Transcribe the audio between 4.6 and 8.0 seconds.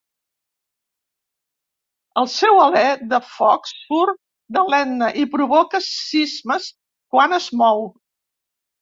l'Etna i provoca sismes quan es mou.